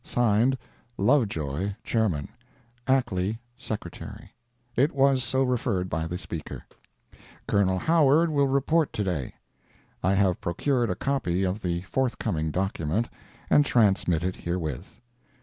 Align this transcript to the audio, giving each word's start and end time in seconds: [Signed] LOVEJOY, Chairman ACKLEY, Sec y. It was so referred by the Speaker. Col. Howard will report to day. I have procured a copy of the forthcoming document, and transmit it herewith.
[Signed] 0.03 0.57
LOVEJOY, 0.97 1.75
Chairman 1.83 2.29
ACKLEY, 2.87 3.37
Sec 3.55 3.81
y. 4.01 4.31
It 4.75 4.93
was 4.95 5.23
so 5.23 5.43
referred 5.43 5.89
by 5.91 6.07
the 6.07 6.17
Speaker. 6.17 6.65
Col. 7.47 7.77
Howard 7.77 8.31
will 8.31 8.47
report 8.47 8.93
to 8.93 9.03
day. 9.03 9.35
I 10.01 10.15
have 10.15 10.41
procured 10.41 10.89
a 10.89 10.95
copy 10.95 11.43
of 11.43 11.61
the 11.61 11.81
forthcoming 11.81 12.49
document, 12.49 13.09
and 13.47 13.63
transmit 13.63 14.23
it 14.23 14.37
herewith. 14.37 14.99